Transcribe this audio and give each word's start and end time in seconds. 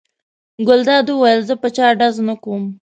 ګلداد 0.67 1.07
وویل: 1.09 1.41
زه 1.49 1.55
په 1.61 1.67
چا 1.75 1.87
ډز 1.99 2.15
نه 2.27 2.35
کوم. 2.43 2.63